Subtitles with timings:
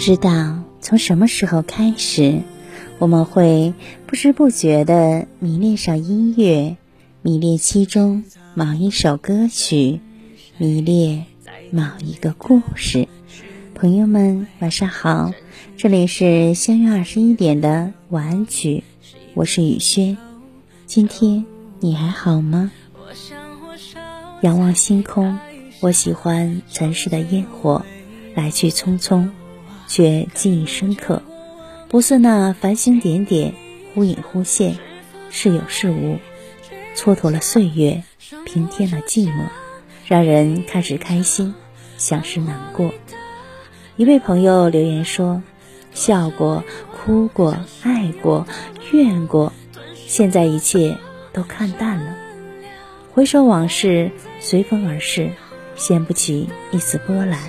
[0.00, 2.40] 知道从什么时候开始，
[2.98, 3.74] 我们会
[4.06, 6.78] 不知不觉地迷恋上音乐，
[7.20, 8.24] 迷恋其中
[8.54, 10.00] 某一首歌曲，
[10.56, 11.26] 迷恋
[11.70, 13.08] 某一个故事。
[13.74, 15.34] 朋友们，晚上好，
[15.76, 18.82] 这里是相约二十一点的晚安曲，
[19.34, 20.16] 我是雨轩。
[20.86, 21.44] 今天
[21.78, 22.72] 你还好吗？
[24.40, 25.38] 仰望星空，
[25.80, 27.84] 我喜欢城市的烟火，
[28.34, 29.28] 来去匆匆。
[29.90, 31.20] 却记忆深刻，
[31.88, 33.54] 不似那繁星点点，
[33.92, 34.78] 忽隐忽现，
[35.30, 36.18] 是有是无，
[36.94, 38.04] 蹉跎了岁月，
[38.46, 39.46] 平添了寂寞，
[40.06, 41.56] 让人看时开心，
[41.96, 42.94] 想时难过。
[43.96, 45.42] 一位朋友留言说
[45.92, 46.62] ：“笑过，
[46.92, 48.46] 哭过，爱过，
[48.92, 49.52] 怨过，
[50.06, 50.98] 现在一切
[51.32, 52.14] 都看淡了。
[53.12, 55.32] 回首往事，随风而逝，
[55.74, 57.40] 掀不起一丝波澜。”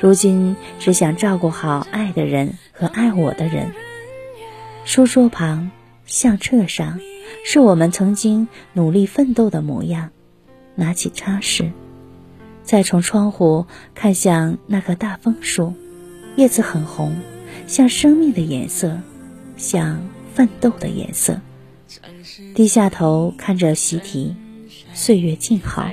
[0.00, 3.72] 如今只想照顾好爱的人和爱我的人。
[4.84, 5.70] 书桌旁、
[6.04, 7.00] 相册上，
[7.44, 10.10] 是我们曾经努力奋斗的模样。
[10.76, 11.70] 拿起擦拭，
[12.64, 15.72] 再从窗户看向那棵大枫树，
[16.34, 17.16] 叶子很红，
[17.68, 19.00] 像生命的颜色，
[19.56, 20.02] 像
[20.34, 21.40] 奋斗的颜色。
[22.54, 24.34] 低下头看着习题，
[24.92, 25.88] 岁月静好。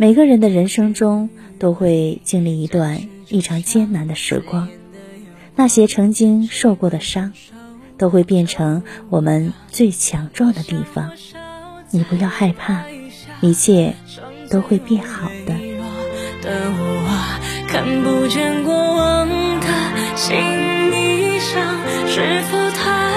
[0.00, 1.28] 每个人的人生中。
[1.58, 4.66] 都会经历一段异常艰难的时光，
[5.54, 7.34] 那些曾经受过的伤，
[7.98, 11.10] 都会变成我们最强壮的地方。
[11.90, 12.84] 你不要害怕，
[13.42, 13.94] 一切
[14.48, 15.54] 都会变好的。
[17.68, 19.66] 看不见过往的
[20.16, 20.34] 心
[20.90, 21.76] 理上
[22.08, 23.12] 是否太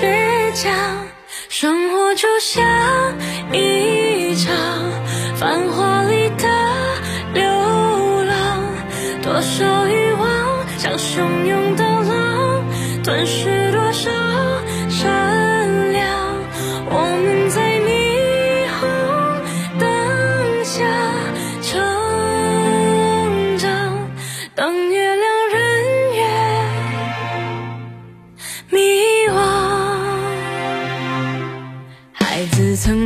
[0.00, 0.72] 倔强？
[1.50, 2.64] 生活就像
[3.52, 4.54] 一场
[5.36, 5.81] 繁华。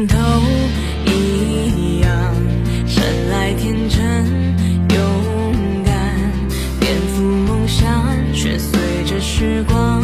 [0.05, 0.17] 都
[1.07, 2.35] 一样，
[2.87, 4.27] 生来天真
[4.91, 5.95] 勇敢，
[6.81, 9.96] 颠覆梦想，却随着时光。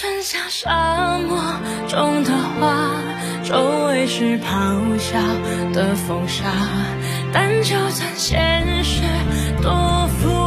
[0.00, 1.36] 春夏沙漠
[1.88, 2.88] 中的花，
[3.42, 5.18] 周围是咆哮
[5.72, 6.44] 的风沙，
[7.32, 9.02] 但就算现实
[9.60, 10.37] 多复杂。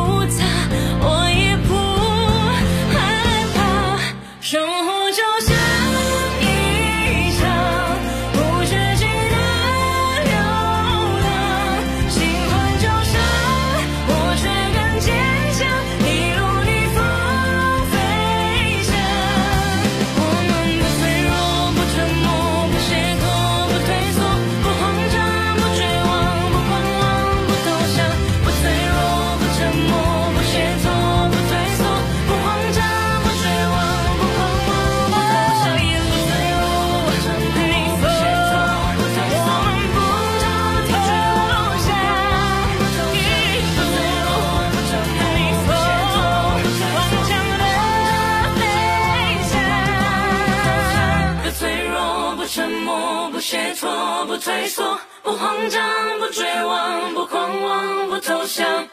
[53.52, 58.88] 解脱，不退缩，不慌张，不绝望，不狂妄，不投降。